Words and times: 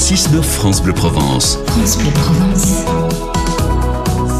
6-9 0.00 0.42
France 0.42 0.82
Bleu 0.82 0.94
Provence. 0.94 1.58
France 1.66 1.98
Bleu 1.98 2.10
Provence. 2.12 2.84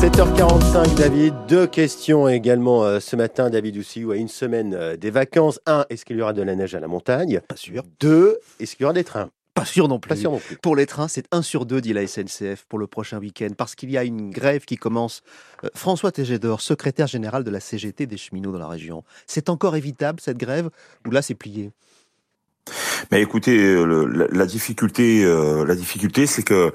7h45, 0.01 0.95
David. 0.97 1.35
Deux 1.49 1.67
questions 1.67 2.27
également 2.29 2.83
euh, 2.83 2.99
ce 2.99 3.15
matin, 3.15 3.51
David 3.51 3.77
aussi, 3.77 4.03
ou 4.03 4.11
à 4.11 4.17
une 4.17 4.29
semaine 4.29 4.75
euh, 4.75 4.97
des 4.97 5.11
vacances. 5.11 5.61
Un, 5.67 5.85
est-ce 5.91 6.07
qu'il 6.07 6.17
y 6.17 6.23
aura 6.23 6.33
de 6.33 6.41
la 6.41 6.57
neige 6.57 6.75
à 6.75 6.81
la 6.81 6.89
montagne? 6.89 7.41
Pas 7.47 7.57
sûr. 7.57 7.85
Deux, 8.01 8.39
est-ce 8.59 8.75
qu'il 8.75 8.85
y 8.85 8.87
aura 8.87 8.95
des 8.95 9.05
trains? 9.05 9.29
Pas 9.53 9.67
sûr 9.67 9.87
non 9.87 10.01
plus. 10.01 10.09
Pas 10.09 10.17
sûr 10.17 10.33
non 10.33 10.39
plus. 10.39 10.57
Pour 10.57 10.77
les 10.77 10.87
trains, 10.87 11.09
c'est 11.09 11.27
1 11.31 11.43
sur 11.43 11.67
2, 11.67 11.83
dit 11.83 11.93
la 11.93 12.07
SNCF, 12.07 12.65
pour 12.67 12.79
le 12.79 12.87
prochain 12.87 13.19
week-end, 13.19 13.51
parce 13.55 13.75
qu'il 13.75 13.91
y 13.91 13.99
a 13.99 14.05
une 14.05 14.31
grève 14.31 14.65
qui 14.65 14.77
commence. 14.77 15.21
Euh, 15.63 15.69
François 15.75 16.11
Tégédor, 16.11 16.63
secrétaire 16.63 17.07
général 17.07 17.45
de 17.45 17.51
la 17.51 17.61
CGT 17.61 18.07
des 18.07 18.17
cheminots 18.17 18.53
dans 18.53 18.59
la 18.59 18.69
région. 18.69 19.05
C'est 19.27 19.51
encore 19.51 19.77
évitable, 19.77 20.21
cette 20.21 20.39
grève, 20.39 20.71
ou 21.07 21.11
là, 21.11 21.21
c'est 21.21 21.35
plié? 21.35 21.71
Mais 23.11 23.23
écoutez, 23.23 23.77
la, 24.33 24.47
difficulté, 24.47 25.25
la 25.67 25.75
difficulté, 25.75 26.27
c'est 26.27 26.43
que 26.43 26.73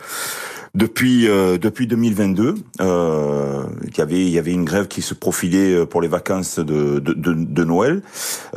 depuis 0.75 1.27
euh, 1.27 1.57
depuis 1.57 1.87
2022, 1.87 2.55
euh, 2.81 3.63
il 3.87 3.97
y 3.97 4.01
avait 4.01 4.19
il 4.19 4.29
y 4.29 4.37
avait 4.37 4.51
une 4.51 4.65
grève 4.65 4.87
qui 4.87 5.01
se 5.01 5.13
profilait 5.13 5.73
euh, 5.73 5.85
pour 5.85 6.01
les 6.01 6.09
vacances 6.09 6.59
de 6.59 6.99
de, 6.99 7.13
de, 7.13 7.63
Noël. 7.63 8.01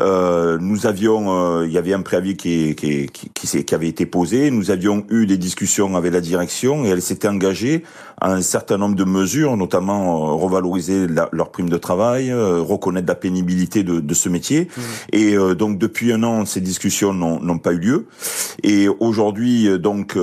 Euh, 0.00 0.58
nous 0.60 0.86
avions 0.86 1.62
il 1.62 1.70
y 1.70 1.78
avait 1.78 1.94
un 1.94 2.02
préavis 2.02 2.36
qui 2.36 2.74
qui 2.74 3.06
qui, 3.06 3.30
qui, 3.30 3.64
qui 3.64 3.74
avait 3.74 3.88
été 3.88 4.04
posé. 4.04 4.50
Nous 4.50 4.70
avions 4.72 5.04
eu 5.10 5.26
des 5.26 5.36
discussions 5.36 5.96
avec 5.96 6.12
la 6.12 6.20
direction 6.20 6.84
et 6.84 6.88
elle 6.88 7.02
s'était 7.02 7.28
engagée 7.28 7.84
à 8.20 8.32
un 8.32 8.42
certain 8.42 8.78
nombre 8.78 8.96
de 8.96 9.04
mesures, 9.04 9.56
notamment 9.56 10.36
revaloriser 10.36 11.06
leur 11.30 11.50
prime 11.52 11.68
de 11.68 11.76
travail, 11.76 12.32
reconnaître 12.34 13.06
la 13.06 13.14
pénibilité 13.14 13.84
de, 13.84 14.00
de 14.00 14.14
ce 14.14 14.28
métier. 14.28 14.62
Mmh. 14.64 14.80
Et 15.12 15.36
donc 15.54 15.78
depuis 15.78 16.12
un 16.12 16.24
an, 16.24 16.44
ces 16.44 16.60
discussions 16.60 17.14
n'ont 17.14 17.58
pas 17.58 17.72
eu 17.72 17.78
lieu. 17.78 18.06
Et 18.64 18.88
aujourd'hui, 18.88 19.78
donc 19.78 20.18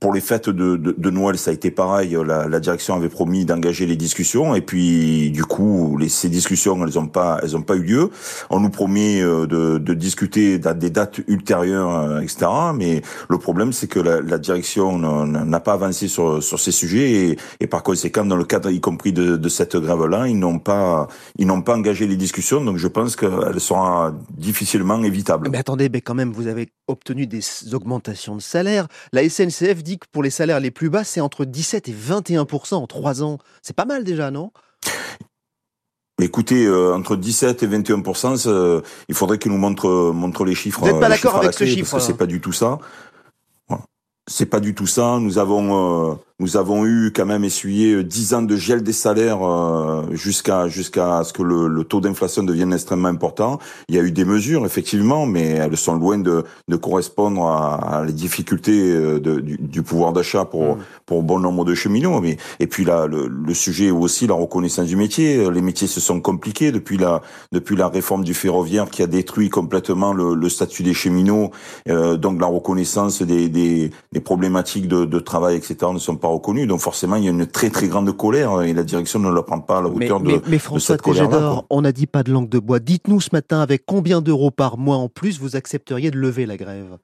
pour 0.00 0.12
les 0.12 0.20
fêtes 0.20 0.50
de, 0.50 0.74
de 0.76 0.95
de 0.96 1.10
Noël, 1.10 1.38
ça 1.38 1.50
a 1.50 1.54
été 1.54 1.70
pareil. 1.70 2.16
La, 2.26 2.48
la 2.48 2.60
direction 2.60 2.94
avait 2.94 3.08
promis 3.08 3.44
d'engager 3.44 3.86
les 3.86 3.96
discussions, 3.96 4.54
et 4.54 4.60
puis 4.60 5.30
du 5.30 5.44
coup, 5.44 5.96
les, 5.98 6.08
ces 6.08 6.28
discussions, 6.28 6.84
elles 6.84 6.94
n'ont 6.94 7.08
pas, 7.08 7.38
elles 7.42 7.56
ont 7.56 7.62
pas 7.62 7.76
eu 7.76 7.82
lieu. 7.82 8.10
On 8.50 8.60
nous 8.60 8.70
promet 8.70 9.20
euh, 9.22 9.46
de, 9.46 9.78
de 9.78 9.94
discuter 9.94 10.60
à 10.64 10.74
des 10.74 10.90
dates 10.90 11.20
ultérieures, 11.28 11.90
euh, 11.90 12.20
etc. 12.20 12.46
Mais 12.74 13.02
le 13.28 13.38
problème, 13.38 13.72
c'est 13.72 13.86
que 13.86 14.00
la, 14.00 14.20
la 14.20 14.38
direction 14.38 14.98
n'a 14.98 15.60
pas 15.60 15.72
avancé 15.74 16.08
sur, 16.08 16.42
sur 16.42 16.60
ces 16.60 16.72
sujets, 16.72 17.10
et, 17.12 17.38
et, 17.60 17.66
par 17.66 17.82
conséquent, 17.82 18.24
dans 18.24 18.36
le 18.36 18.44
cadre, 18.44 18.70
y 18.70 18.80
compris 18.80 19.12
de, 19.12 19.36
de 19.36 19.48
cette 19.48 19.76
grève-là, 19.76 20.28
ils 20.28 20.38
n'ont 20.38 20.58
pas, 20.58 21.08
ils 21.38 21.46
n'ont 21.46 21.62
pas 21.62 21.76
engagé 21.76 22.06
les 22.06 22.16
discussions. 22.16 22.64
Donc, 22.64 22.76
je 22.76 22.88
pense 22.88 23.16
qu'elle 23.16 23.60
sera 23.60 24.14
difficilement 24.36 25.02
évitable. 25.02 25.48
Mais 25.50 25.58
attendez, 25.58 25.88
mais 25.88 26.00
quand 26.00 26.14
même, 26.14 26.32
vous 26.32 26.46
avez 26.46 26.68
obtenu 26.88 27.26
des 27.26 27.42
augmentations 27.72 28.36
de 28.36 28.40
salaire. 28.40 28.86
La 29.12 29.28
SNCF 29.28 29.82
dit 29.82 29.98
que 29.98 30.06
pour 30.10 30.22
les 30.22 30.30
salaires 30.30 30.60
les 30.60 30.70
plus 30.70 30.90
bas, 30.90 31.04
c'est 31.04 31.20
entre 31.20 31.44
17 31.44 31.88
et 31.88 31.92
21% 31.92 32.74
en 32.74 32.86
trois 32.86 33.22
ans. 33.22 33.38
C'est 33.62 33.76
pas 33.76 33.84
mal 33.84 34.04
déjà, 34.04 34.30
non? 34.30 34.52
Écoutez, 36.20 36.64
euh, 36.64 36.94
entre 36.94 37.16
17 37.16 37.62
et 37.62 37.66
21% 37.66 38.82
il 39.08 39.14
faudrait 39.14 39.38
qu'ils 39.38 39.52
nous 39.52 39.58
montrent, 39.58 40.12
montrent 40.12 40.46
les 40.46 40.54
chiffres. 40.54 40.80
Vous 40.80 40.86
n'êtes 40.86 41.00
pas 41.00 41.10
d'accord 41.10 41.36
avec 41.36 41.52
ce 41.52 41.66
chiffre 41.66 41.98
C'est 41.98 42.16
pas 42.16 42.26
du 42.26 42.40
tout 42.40 42.52
ça. 42.52 42.78
C'est 44.28 44.46
pas 44.46 44.60
du 44.60 44.74
tout 44.74 44.86
ça. 44.86 45.18
Nous 45.20 45.38
avons 45.38 46.12
euh, 46.12 46.14
nous 46.38 46.58
avons 46.58 46.84
eu 46.84 47.12
quand 47.16 47.24
même 47.24 47.44
essuyé 47.44 48.04
10 48.04 48.34
ans 48.34 48.42
de 48.42 48.56
gel 48.56 48.82
des 48.82 48.92
salaires 48.92 49.42
euh, 49.42 50.02
jusqu'à 50.12 50.68
jusqu'à 50.68 51.24
ce 51.24 51.32
que 51.32 51.42
le, 51.42 51.66
le 51.66 51.82
taux 51.82 52.02
d'inflation 52.02 52.42
devienne 52.42 52.74
extrêmement 52.74 53.08
important. 53.08 53.58
Il 53.88 53.94
y 53.94 53.98
a 53.98 54.02
eu 54.02 54.12
des 54.12 54.26
mesures 54.26 54.66
effectivement, 54.66 55.24
mais 55.24 55.46
elles 55.52 55.78
sont 55.78 55.94
loin 55.94 56.18
de, 56.18 56.44
de 56.68 56.76
correspondre 56.76 57.46
à, 57.46 58.00
à 58.00 58.04
les 58.04 58.12
difficultés 58.12 58.92
euh, 58.92 59.18
de, 59.18 59.40
du, 59.40 59.56
du, 59.56 59.82
pouvoir 59.82 60.12
d'achat 60.12 60.44
pour 60.44 60.76
mmh. 60.76 60.80
pour 61.06 61.22
bon 61.22 61.38
nombre 61.38 61.64
de 61.64 61.74
cheminots. 61.74 62.20
Mais 62.20 62.36
et 62.60 62.66
puis 62.66 62.84
là, 62.84 63.06
le, 63.06 63.28
le, 63.28 63.54
sujet 63.54 63.90
aussi 63.90 64.26
la 64.26 64.34
reconnaissance 64.34 64.86
du 64.86 64.96
métier. 64.96 65.50
Les 65.50 65.62
métiers 65.62 65.88
se 65.88 66.00
sont 66.00 66.20
compliqués 66.20 66.70
depuis 66.70 66.98
la 66.98 67.22
depuis 67.50 67.76
la 67.76 67.88
réforme 67.88 68.24
du 68.24 68.34
ferroviaire 68.34 68.90
qui 68.90 69.02
a 69.02 69.06
détruit 69.06 69.48
complètement 69.48 70.12
le, 70.12 70.34
le 70.34 70.48
statut 70.50 70.82
des 70.82 70.92
cheminots. 70.92 71.50
Euh, 71.88 72.18
donc 72.18 72.38
la 72.42 72.46
reconnaissance 72.46 73.22
des, 73.22 73.48
des, 73.48 73.90
des 74.12 74.20
problématiques 74.20 74.86
de, 74.86 75.06
de 75.06 75.18
travail, 75.18 75.56
etc. 75.56 75.76
ne 75.94 75.98
sont 75.98 76.16
pas 76.16 76.25
reconnu. 76.26 76.66
Donc 76.66 76.80
forcément, 76.80 77.16
il 77.16 77.24
y 77.24 77.28
a 77.28 77.30
une 77.30 77.46
très 77.46 77.70
très 77.70 77.88
grande 77.88 78.14
colère 78.16 78.62
et 78.62 78.72
la 78.72 78.82
direction 78.82 79.18
ne 79.18 79.30
la 79.30 79.42
prend 79.42 79.60
pas 79.60 79.78
à 79.78 79.82
la 79.82 79.88
hauteur 79.88 80.20
mais, 80.20 80.34
de, 80.34 80.42
mais, 80.48 80.58
François 80.58 80.96
de 80.96 81.02
on 81.70 81.82
n'a 81.82 81.92
dit 81.92 82.06
pas 82.06 82.22
de 82.22 82.32
langue 82.32 82.48
de 82.48 82.58
bois. 82.58 82.78
Dites-nous 82.78 83.20
ce 83.20 83.30
matin 83.32 83.60
avec 83.60 83.84
combien 83.86 84.20
d'euros 84.20 84.50
par 84.50 84.78
mois 84.78 84.96
en 84.96 85.08
plus 85.08 85.38
vous 85.40 85.56
accepteriez 85.56 86.10
de 86.10 86.18
lever 86.18 86.46
la 86.46 86.56
grève? 86.56 86.98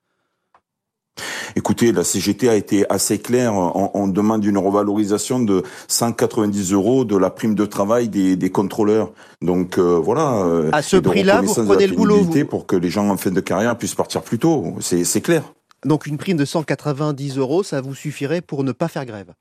Écoutez, 1.57 1.93
la 1.93 2.05
CGT 2.05 2.49
a 2.49 2.55
été 2.55 2.91
assez 2.91 3.19
claire. 3.19 3.55
On, 3.55 4.09
demande 4.09 4.45
une 4.45 4.59
revalorisation 4.59 5.41
de 5.41 5.63
190 5.89 6.73
euros 6.73 7.05
de 7.05 7.17
la 7.17 7.31
prime 7.31 7.55
de 7.55 7.67
travail 7.67 8.09
des, 8.09 8.37
des 8.37 8.51
contrôleurs. 8.51 9.13
Donc 9.43 9.79
euh, 9.79 10.01
voilà. 10.03 10.45
Euh, 10.45 10.71
à 10.73 10.83
ce 10.83 10.97
prix-là, 10.97 11.43
vous 11.43 11.55
prenez 11.67 11.87
le 11.87 11.97
boulot 11.97 12.27
pour 12.49 12.67
que 12.67 12.77
les 12.77 12.89
gens 12.89 13.09
en 13.09 13.17
fin 13.17 13.31
de 13.31 13.41
carrière 13.41 13.77
puissent 13.77 13.95
partir 13.95 14.23
plus 14.23 14.39
tôt. 14.39 14.75
C'est 14.81 15.21
clair. 15.21 15.43
Donc 15.85 16.07
une 16.07 16.17
prime 16.17 16.37
de 16.37 16.45
190 16.45 17.39
euros, 17.39 17.63
ça 17.65 17.81
vous 17.81 17.95
suffirait 17.95 18.41
pour 18.41 18.63
ne 18.63 18.73
pas 18.73 18.89
faire 18.89 19.05
grève 19.05 19.35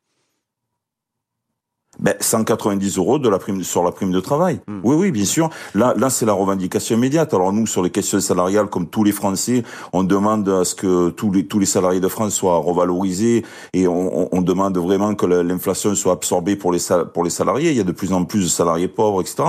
ben, 2.00 2.16
190 2.19 2.97
euros 2.97 3.19
de 3.19 3.29
la 3.29 3.38
prime 3.38 3.63
sur 3.63 3.84
la 3.84 3.91
prime 3.91 4.12
de 4.12 4.19
travail. 4.19 4.62
Hmm. 4.68 4.79
Oui, 4.84 4.96
oui, 4.96 5.12
bien 5.12 5.25
sûr. 5.25 5.50
Là, 5.75 5.94
là, 5.97 6.09
c'est 6.09 6.25
la 6.25 6.34
revendication 6.34 6.96
immédiate. 6.96 7.34
Alors 7.34 7.52
nous, 7.52 7.68
sur 7.68 7.84
les 7.84 7.90
questions 7.90 8.19
salariales, 8.19 8.68
comme 8.68 8.88
tous 8.88 9.03
les 9.03 9.12
Français, 9.12 9.63
on 9.94 10.03
demande 10.03 10.47
à 10.50 10.63
ce 10.63 10.74
que 10.74 11.09
tous 11.09 11.31
les 11.31 11.46
tous 11.46 11.59
les 11.59 11.66
salariés 11.66 12.00
de 12.00 12.07
France 12.07 12.34
soient 12.34 12.57
revalorisés 12.57 13.44
et 13.74 13.88
on, 13.88 14.34
on 14.34 14.41
demande 14.41 14.78
vraiment 14.78 15.16
que 15.16 15.25
l'inflation 15.25 15.94
soit 15.96 16.13
absorbée 16.13 16.56
pour 16.56 16.72
les 16.72 16.79
pour 17.13 17.24
les 17.24 17.29
salariés. 17.29 17.72
Il 17.72 17.78
y 17.78 17.81
a 17.81 17.84
de 17.84 17.91
plus 17.91 18.13
en 18.13 18.23
plus 18.25 18.44
de 18.44 18.50
salariés 18.50 18.88
pauvres, 18.88 19.22
etc. 19.22 19.44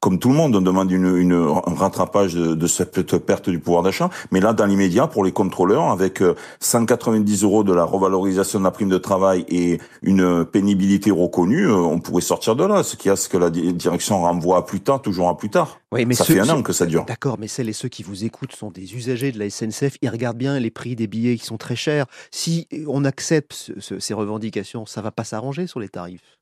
Comme 0.00 0.18
tout 0.18 0.28
le 0.28 0.34
monde, 0.34 0.54
on 0.54 0.60
demande 0.60 0.90
une, 0.90 1.16
une 1.16 1.32
un 1.32 1.74
rattrapage 1.74 2.34
de, 2.34 2.54
de 2.54 2.66
cette 2.66 3.16
perte 3.18 3.48
du 3.48 3.58
pouvoir 3.58 3.82
d'achat. 3.82 4.10
Mais 4.30 4.40
là, 4.40 4.52
dans 4.52 4.66
l'immédiat, 4.66 5.06
pour 5.06 5.24
les 5.24 5.32
contrôleurs, 5.32 5.90
avec 5.90 6.22
190 6.60 7.42
euh, 7.42 7.46
euros 7.46 7.64
de 7.64 7.72
la 7.72 7.84
revalorisation 7.84 8.58
de 8.58 8.64
la 8.64 8.70
prime 8.70 8.88
de 8.88 8.98
travail 8.98 9.44
et 9.48 9.78
une 10.02 10.44
pénibilité 10.44 11.10
reconnue 11.10 11.68
euh, 11.68 11.85
on 11.86 12.00
pourrait 12.00 12.22
sortir 12.22 12.56
de 12.56 12.64
là. 12.64 12.82
Ce 12.82 12.96
qui 12.96 13.08
a 13.08 13.16
ce 13.16 13.28
que 13.28 13.36
la 13.36 13.50
direction 13.50 14.20
renvoie 14.20 14.58
à 14.58 14.62
plus 14.62 14.80
tard, 14.80 15.00
toujours 15.02 15.28
à 15.28 15.36
plus 15.36 15.50
tard. 15.50 15.80
Oui, 15.92 16.04
mais 16.04 16.14
ça 16.14 16.24
fait 16.24 16.40
un 16.40 16.48
an 16.48 16.62
que 16.62 16.72
ça 16.72 16.86
dure. 16.86 17.04
D'accord, 17.04 17.38
mais 17.38 17.48
celles 17.48 17.68
et 17.68 17.72
ceux 17.72 17.88
qui 17.88 18.02
vous 18.02 18.24
écoutent 18.24 18.54
sont 18.54 18.70
des 18.70 18.94
usagers 18.94 19.32
de 19.32 19.38
la 19.38 19.48
SNCF. 19.48 19.96
Ils 20.02 20.10
regardent 20.10 20.38
bien 20.38 20.58
les 20.58 20.70
prix 20.70 20.96
des 20.96 21.06
billets 21.06 21.36
qui 21.36 21.44
sont 21.44 21.56
très 21.56 21.76
chers. 21.76 22.06
Si 22.30 22.68
on 22.86 23.04
accepte 23.04 23.72
ces 23.98 24.14
revendications, 24.14 24.86
ça 24.86 25.00
va 25.00 25.10
pas 25.10 25.24
s'arranger 25.24 25.66
sur 25.66 25.80
les 25.80 25.88
tarifs. 25.88 26.38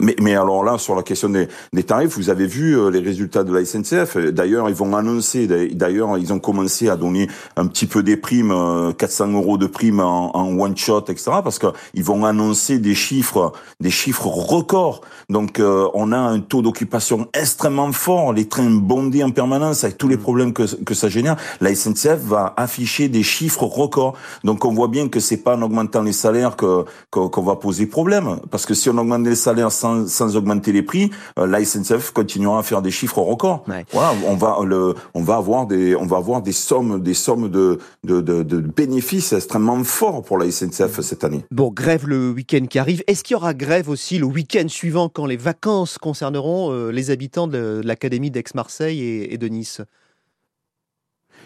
Mais, 0.00 0.16
mais 0.20 0.34
alors 0.34 0.64
là, 0.64 0.78
sur 0.78 0.94
la 0.94 1.02
question 1.02 1.28
des, 1.28 1.48
des 1.72 1.82
tarifs, 1.82 2.16
vous 2.16 2.30
avez 2.30 2.46
vu 2.46 2.78
euh, 2.78 2.90
les 2.90 3.00
résultats 3.00 3.44
de 3.44 3.52
la 3.52 3.64
SNCF. 3.64 4.16
D'ailleurs, 4.16 4.68
ils 4.68 4.74
vont 4.74 4.94
annoncer, 4.96 5.46
d'ailleurs, 5.72 6.18
ils 6.18 6.32
ont 6.32 6.38
commencé 6.38 6.88
à 6.88 6.96
donner 6.96 7.28
un 7.56 7.66
petit 7.66 7.86
peu 7.86 8.02
des 8.02 8.16
primes, 8.16 8.54
400 8.96 9.28
euh, 9.28 9.32
euros 9.34 9.58
de 9.58 9.66
primes 9.66 10.00
en, 10.00 10.36
en 10.36 10.58
one 10.58 10.76
shot, 10.76 11.04
etc. 11.08 11.32
Parce 11.42 11.58
qu'ils 11.58 12.04
vont 12.04 12.24
annoncer 12.24 12.78
des 12.78 12.94
chiffres, 12.94 13.52
des 13.80 13.90
chiffres 13.90 14.26
records. 14.26 15.00
Donc, 15.28 15.60
euh, 15.60 15.88
on 15.94 16.12
a 16.12 16.18
un 16.18 16.40
taux 16.40 16.62
d'occupation 16.62 17.28
extrêmement 17.34 17.92
fort, 17.92 18.32
les 18.32 18.48
trains 18.48 18.70
bondés 18.70 19.22
en 19.22 19.30
permanence 19.30 19.84
avec 19.84 19.98
tous 19.98 20.08
les 20.08 20.16
mmh. 20.16 20.20
problèmes 20.20 20.52
que, 20.52 20.62
que 20.84 20.94
ça 20.94 21.08
génère. 21.08 21.36
La 21.60 21.74
SNCF 21.74 22.18
va 22.24 22.54
afficher 22.56 23.08
des 23.08 23.22
chiffres 23.22 23.64
records. 23.64 24.14
Donc, 24.44 24.64
on 24.64 24.72
voit 24.72 24.88
bien 24.88 25.08
que 25.08 25.20
c'est 25.20 25.38
pas 25.38 25.56
en 25.56 25.62
augmentant 25.62 26.02
les 26.02 26.12
salaires 26.12 26.56
que 26.56 26.84
qu'on 27.10 27.42
va 27.42 27.56
poser 27.56 27.86
problème. 27.86 28.38
Parce 28.50 28.66
que 28.66 28.74
si 28.74 28.88
on 28.88 28.98
augmente 28.98 29.26
les 29.26 29.34
salaires 29.34 29.69
sans, 29.70 30.08
sans 30.08 30.36
augmenter 30.36 30.72
les 30.72 30.82
prix, 30.82 31.10
euh, 31.38 31.46
la 31.46 31.64
SNCF 31.64 32.12
continuera 32.12 32.60
à 32.60 32.62
faire 32.62 32.82
des 32.82 32.90
chiffres 32.90 33.20
records. 33.20 33.64
Voilà, 33.92 34.14
on 34.26 34.36
va 34.36 34.58
le, 34.64 34.94
on 35.14 35.22
va 35.22 35.36
avoir 35.36 35.66
des, 35.66 35.96
on 35.96 36.06
va 36.06 36.18
avoir 36.18 36.42
des 36.42 36.52
sommes, 36.52 37.02
des 37.02 37.14
sommes 37.14 37.48
de, 37.48 37.78
de, 38.04 38.20
de, 38.20 38.42
de 38.42 38.58
bénéfices 38.58 39.32
extrêmement 39.32 39.82
forts 39.84 40.22
pour 40.22 40.38
la 40.38 40.50
SNCF 40.50 41.00
cette 41.00 41.24
année. 41.24 41.44
Bon, 41.50 41.70
grève 41.70 42.06
le 42.06 42.30
week-end 42.30 42.66
qui 42.68 42.78
arrive. 42.78 43.02
Est-ce 43.06 43.24
qu'il 43.24 43.34
y 43.34 43.36
aura 43.36 43.54
grève 43.54 43.88
aussi 43.88 44.18
le 44.18 44.26
week-end 44.26 44.68
suivant 44.68 45.08
quand 45.08 45.26
les 45.26 45.36
vacances 45.36 45.98
concerneront 45.98 46.72
euh, 46.72 46.90
les 46.90 47.10
habitants 47.10 47.46
de, 47.46 47.80
l'académie 47.84 48.30
d'Aix-Marseille 48.30 49.00
et, 49.02 49.34
et 49.34 49.38
de 49.38 49.48
Nice? 49.48 49.80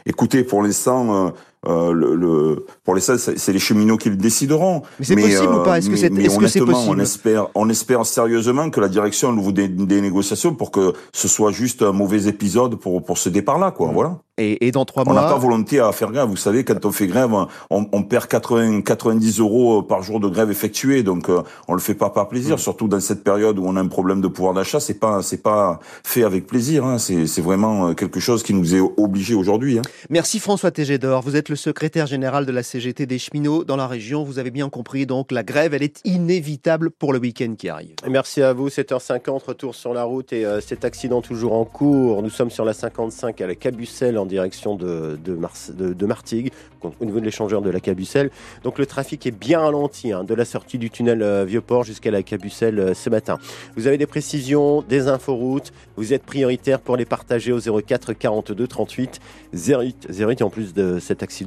Écoutez, 0.06 0.44
pour 0.44 0.62
l'instant, 0.62 1.28
euh, 1.28 1.30
euh, 1.66 1.92
le, 1.92 2.14
le, 2.14 2.66
pour 2.84 2.94
les 2.94 3.00
salles, 3.00 3.18
c'est 3.18 3.52
les 3.52 3.58
cheminots 3.58 3.96
qui 3.96 4.10
le 4.10 4.16
décideront. 4.16 4.82
Mais 4.98 5.04
c'est 5.04 5.16
possible 5.16 5.54
ou 5.54 5.62
pas? 5.62 5.78
Est-ce 5.78 5.90
que 5.90 5.96
c'est 5.96 6.06
est, 6.06 6.28
-ce 6.28 6.38
possible 6.38 6.72
on 6.74 6.98
espère, 6.98 7.48
on 7.54 7.68
espère 7.68 8.04
sérieusement 8.06 8.70
que 8.70 8.80
la 8.80 8.88
direction 8.88 9.30
ouvre 9.30 9.52
des, 9.52 9.68
des, 9.68 10.00
négociations 10.00 10.54
pour 10.54 10.70
que 10.70 10.92
ce 11.12 11.28
soit 11.28 11.52
juste 11.52 11.82
un 11.82 11.92
mauvais 11.92 12.26
épisode 12.26 12.76
pour 12.76 13.02
pour 13.02 13.18
ce 13.18 13.28
départ-là, 13.28 13.70
quoi. 13.70 13.88
Mmh. 13.88 13.94
Voilà. 13.94 14.18
Et, 14.36 14.66
et, 14.66 14.72
dans 14.72 14.84
trois 14.84 15.04
mois. 15.04 15.12
On 15.12 15.16
n'a 15.16 15.28
pas 15.28 15.38
volonté 15.38 15.78
à 15.78 15.92
faire 15.92 16.10
grève. 16.10 16.28
Vous 16.28 16.36
savez, 16.36 16.64
quand 16.64 16.84
on 16.84 16.90
fait 16.90 17.06
grève, 17.06 17.32
on, 17.70 17.86
on 17.92 18.02
perd 18.02 18.26
80, 18.26 18.80
90 18.80 19.38
euros 19.38 19.82
par 19.82 20.02
jour 20.02 20.18
de 20.18 20.28
grève 20.28 20.50
effectuée. 20.50 21.04
Donc, 21.04 21.28
euh, 21.28 21.42
on 21.68 21.74
le 21.74 21.80
fait 21.80 21.94
pas 21.94 22.10
par 22.10 22.28
plaisir. 22.28 22.56
Mmh. 22.56 22.58
Surtout 22.58 22.88
dans 22.88 22.98
cette 22.98 23.22
période 23.22 23.60
où 23.60 23.64
on 23.64 23.76
a 23.76 23.80
un 23.80 23.86
problème 23.86 24.20
de 24.20 24.26
pouvoir 24.26 24.52
d'achat, 24.52 24.80
c'est 24.80 24.98
pas, 24.98 25.22
c'est 25.22 25.42
pas 25.42 25.78
fait 26.02 26.24
avec 26.24 26.48
plaisir. 26.48 26.84
Hein. 26.84 26.98
C'est, 26.98 27.28
c'est 27.28 27.42
vraiment 27.42 27.94
quelque 27.94 28.18
chose 28.18 28.42
qui 28.42 28.54
nous 28.54 28.74
est 28.74 28.82
obligé 28.96 29.34
aujourd'hui. 29.34 29.78
Hein. 29.78 29.82
Merci 30.10 30.40
François 30.40 30.72
Tégédor. 30.72 31.22
Vous 31.22 31.36
êtes 31.36 31.48
le 31.48 31.53
secrétaire 31.56 32.06
général 32.06 32.46
de 32.46 32.52
la 32.52 32.62
CGT 32.62 33.06
des 33.06 33.18
cheminots 33.18 33.64
dans 33.64 33.76
la 33.76 33.86
région. 33.86 34.24
Vous 34.24 34.38
avez 34.38 34.50
bien 34.50 34.68
compris, 34.68 35.06
donc 35.06 35.32
la 35.32 35.42
grève, 35.42 35.74
elle 35.74 35.82
est 35.82 36.00
inévitable 36.04 36.90
pour 36.90 37.12
le 37.12 37.18
week-end 37.18 37.54
qui 37.56 37.68
arrive. 37.68 37.94
Merci 38.08 38.42
à 38.42 38.52
vous, 38.52 38.68
7h50, 38.68 39.44
retour 39.44 39.74
sur 39.74 39.94
la 39.94 40.04
route 40.04 40.32
et 40.32 40.44
euh, 40.44 40.60
cet 40.60 40.84
accident 40.84 41.20
toujours 41.20 41.54
en 41.54 41.64
cours. 41.64 42.22
Nous 42.22 42.30
sommes 42.30 42.50
sur 42.50 42.64
la 42.64 42.72
55 42.72 43.40
à 43.40 43.46
la 43.46 43.54
Cabucelle 43.54 44.18
en 44.18 44.26
direction 44.26 44.76
de, 44.76 45.18
de, 45.24 45.92
de, 45.92 46.06
Martigues, 46.06 46.52
au 46.82 47.04
niveau 47.04 47.20
de 47.20 47.24
l'échangeur 47.24 47.62
de 47.62 47.70
la 47.70 47.80
Cabucelle. 47.80 48.30
Donc 48.62 48.78
le 48.78 48.86
trafic 48.86 49.26
est 49.26 49.30
bien 49.30 49.60
ralenti 49.60 50.12
hein, 50.12 50.24
de 50.24 50.34
la 50.34 50.44
sortie 50.44 50.78
du 50.78 50.90
tunnel 50.90 51.22
euh, 51.22 51.44
Vieux-Port 51.44 51.84
jusqu'à 51.84 52.10
la 52.10 52.22
Cabucelle 52.22 52.78
euh, 52.78 52.94
ce 52.94 53.10
matin. 53.10 53.38
Vous 53.76 53.86
avez 53.86 53.98
des 53.98 54.06
précisions, 54.06 54.82
des 54.82 55.08
inforoutes, 55.08 55.72
vous 55.96 56.12
êtes 56.12 56.24
prioritaire 56.24 56.80
pour 56.80 56.96
les 56.96 57.04
partager 57.04 57.52
au 57.52 57.60
04 57.60 58.12
42 58.12 58.66
38 58.66 59.20
08 59.52 60.08
08 60.10 60.42
en 60.42 60.50
plus 60.50 60.74
de 60.74 60.98
cet 60.98 61.22
accident, 61.22 61.43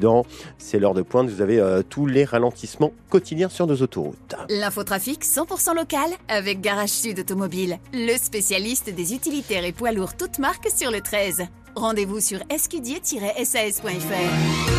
c'est 0.57 0.79
l'heure 0.79 0.93
de 0.93 1.01
pointe. 1.01 1.29
Vous 1.29 1.41
avez 1.41 1.59
euh, 1.59 1.81
tous 1.87 2.05
les 2.05 2.25
ralentissements 2.25 2.91
quotidiens 3.09 3.49
sur 3.49 3.67
nos 3.67 3.75
autoroutes. 3.75 4.35
L'infotrafic 4.49 5.23
100% 5.23 5.75
local 5.75 6.09
avec 6.27 6.61
Garage 6.61 6.89
Sud 6.89 7.19
Automobile, 7.19 7.79
le 7.93 8.17
spécialiste 8.17 8.93
des 8.93 9.13
utilitaires 9.13 9.65
et 9.65 9.71
poids 9.71 9.91
lourds 9.91 10.15
toutes 10.15 10.39
marques 10.39 10.69
sur 10.75 10.91
le 10.91 11.01
13. 11.01 11.43
Rendez-vous 11.75 12.19
sur 12.19 12.39
escudier-sas.fr. 12.49 14.76